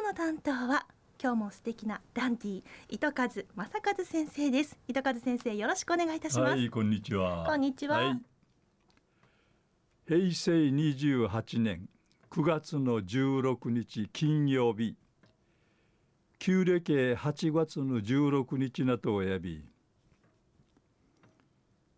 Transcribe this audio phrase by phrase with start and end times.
[0.00, 0.86] 日の担当は
[1.22, 4.78] 今日も素敵なダンディ糸数正和先生です。
[4.88, 7.44] 糸数先生よろしくお願いいたします、はい、こんにちは。
[7.46, 7.98] こんにちは。
[7.98, 8.22] はい。
[10.06, 11.88] 平成28年
[12.30, 14.96] 9月の16日金曜日、
[16.38, 19.62] 旧暦8月の16日なとおやび、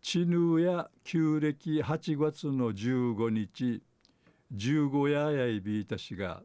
[0.01, 3.81] 地ぬや旧暦8月の15日、
[4.53, 6.43] 15ややいびいたしが、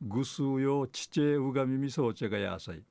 [0.00, 2.82] ぐすうよちちえうがみみそうちゃがやさい。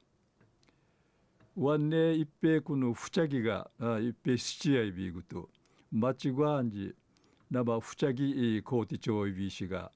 [1.55, 5.49] わんね一平くのふちゃぎがあ一平七やいびぐと
[5.91, 6.93] まちぐあんじ
[7.49, 9.91] なばふちゃぎこうてちょいびしが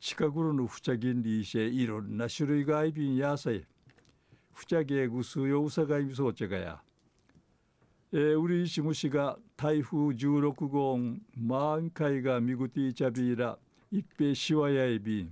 [0.00, 3.64] 近くのふちゃぎんりいしいろんな種類があいびんやさい
[4.52, 6.80] ふちゃぎえぐすようさがいみそうちゃがや
[8.10, 10.98] えー、うりしむしが台風16号
[11.36, 13.56] 満開がみぐていちゃびら
[13.92, 15.30] 一平しわやいびん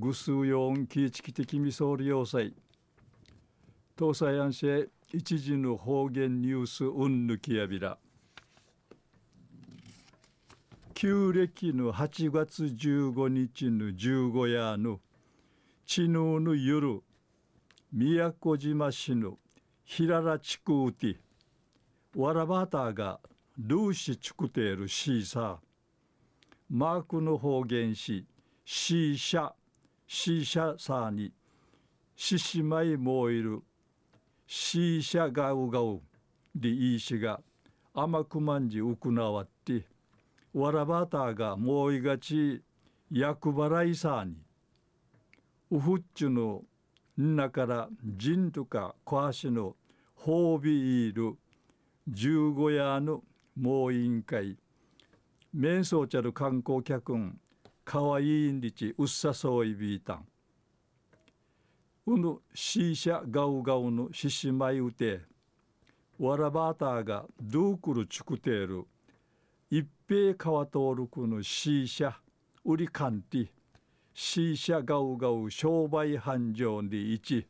[0.00, 2.54] ぐすよんきちきてきみそうりようさい。
[3.98, 7.98] 東西安市一時の方言ニュースうんぬきやびら。
[10.94, 15.00] 旧暦の8月15日の15夜の
[15.84, 17.02] 知能の夜
[17.92, 19.36] 宮古島市の
[19.84, 21.18] 平良地区うて
[22.16, 23.20] わらばたが
[23.58, 25.56] ルーシチクテールシーサー。
[26.70, 28.24] マークの方言し
[28.64, 29.52] シーシャ。
[30.12, 31.32] シーシャサーに
[32.16, 33.62] 獅子舞もいる。
[34.44, 36.00] シーシャガウガウ
[36.52, 37.40] でいいしが
[37.94, 39.86] 甘くまんじうくなわって。
[40.52, 42.60] わらばたがもいがち
[43.12, 44.34] 役払いさに。
[45.70, 46.64] うふっちゅの
[47.16, 49.76] んなからじんとかこわしの
[50.16, 51.36] ほうびいる。
[52.08, 53.22] 十五夜の
[53.56, 54.56] もう委員会
[55.54, 57.38] 面相ちゃる観光客ん。
[57.84, 60.26] かわいいんりちうっさそういびいたん。
[62.06, 65.20] うぬシーシャガウガウのししまいうて
[66.18, 68.86] わらばたがドークルチクテール
[69.70, 72.12] 一平川通るくのシーシャ
[72.64, 73.52] 売りかんて
[74.12, 77.46] シーシャガウガウ商売繁盛に一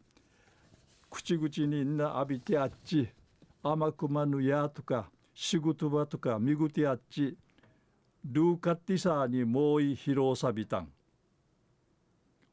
[1.11, 3.09] 口々にんな浴びてあっち
[3.63, 7.37] 甘くまぬやとか仕事場とかみぐてあっち
[8.25, 10.89] ルーカッティサーにもうい広さびたん。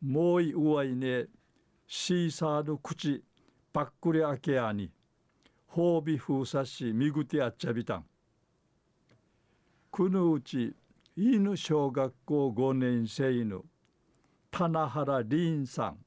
[0.01, 1.25] もういうわいね
[1.87, 3.23] シーサーの口
[3.73, 4.91] パックリ開けやに
[5.69, 8.05] 褒美封鎖しみぐてあっちゃびたん。
[9.91, 10.75] くぬうち
[11.15, 13.63] 犬小学校5年生の
[14.51, 15.97] 棚原凛さん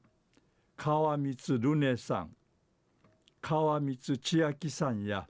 [0.77, 2.31] 川光ルネさん
[3.41, 5.27] 川光千秋さんや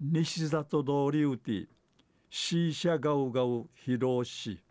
[0.00, 1.66] 西里通りうて
[2.30, 4.62] シーシャガウガウ広し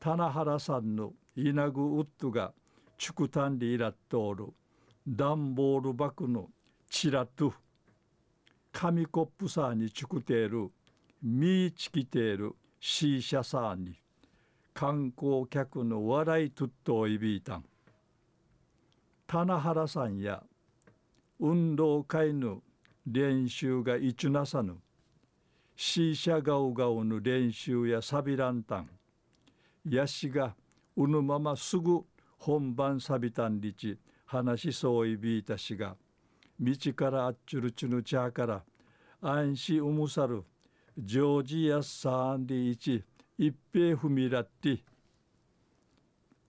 [0.00, 2.52] 棚原さんの稲具ウッドが
[2.98, 4.54] チュクタンリイラットール
[5.06, 6.48] 段ボール箱の
[6.88, 7.52] チラトゥ。
[8.72, 10.70] 紙コップサーにチュクテール
[11.22, 14.00] ミーチキテールシーシャサーに。
[14.72, 17.64] 観光客の笑いとっといびいたん。
[19.26, 20.42] 棚原さんや
[21.38, 22.62] 運動会の
[23.06, 24.78] 練習がいちなさぬ。
[25.76, 28.88] シーシャガウガウの練習やサビランタン。
[29.88, 30.54] ヤシが
[30.96, 32.00] うぬまますぐ
[32.38, 35.96] 本番サビタンリチ話しそういびいたしが
[36.58, 38.62] 道からあっちゅるちゅぬちゃから
[39.20, 40.44] 安心うむさる
[40.96, 43.04] ジョージアサンディイチ
[43.36, 44.82] 一平踏みらって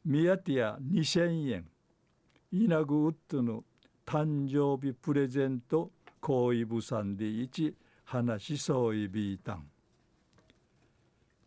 [0.06, 1.66] 宮手や2000円
[2.52, 3.64] イナグウッドの
[4.06, 7.76] 誕生日プレゼント行為部さんで一
[8.06, 9.68] 話しそういびいたん。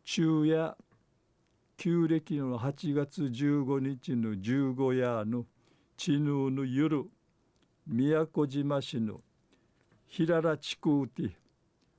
[0.04, 0.76] 昼夜
[1.76, 5.46] 旧暦の8月15日の15夜の
[5.96, 7.08] 知能の夜
[7.86, 9.20] 宮古島市の
[10.06, 11.36] 平良地区うて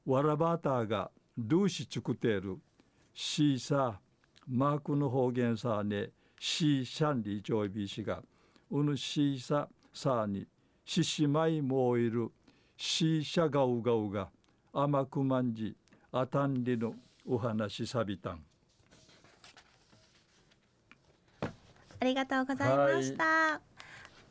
[0.06, 2.58] わらばたがドゥーシチュクテル
[3.14, 3.94] シーサー
[4.48, 6.10] マークの方言さね
[6.40, 8.22] シーシャンリジョイビーシが
[8.72, 10.46] うぬシーサさに
[10.84, 12.32] ししまいもいる
[12.76, 14.30] シーシャガウガウが
[14.74, 15.76] 甘くまんじ
[16.12, 16.94] あたんりの
[17.28, 18.40] お話さびたん。
[22.02, 23.60] ありがとうございました、